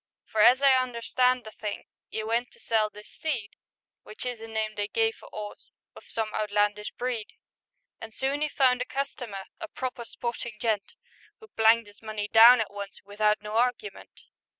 For, 0.25 0.41
as 0.41 0.63
I 0.63 0.71
understand 0.81 1.43
the 1.43 1.51
thing, 1.51 1.83
'E 2.11 2.23
went 2.23 2.49
to 2.53 2.59
sell 2.59 2.89
this 2.89 3.07
steed— 3.07 3.51
Which 4.01 4.25
is 4.25 4.41
a 4.41 4.47
name 4.47 4.73
they 4.73 4.87
give 4.87 5.17
a 5.21 5.27
'orse 5.27 5.69
Of 5.95 6.05
some 6.09 6.33
outlandish 6.33 6.89
breed—, 6.97 7.33
And 8.01 8.11
soon 8.11 8.41
'e 8.41 8.49
found 8.49 8.81
a 8.81 8.85
customer, 8.85 9.43
A 9.59 9.67
proper 9.67 10.03
sportin' 10.03 10.53
gent, 10.59 10.95
Who 11.39 11.49
planked 11.49 11.87
'is 11.87 12.01
money 12.01 12.27
down 12.27 12.59
at 12.61 12.73
once 12.73 13.03
Without 13.03 13.43
no 13.43 13.53
argument. 13.57 14.21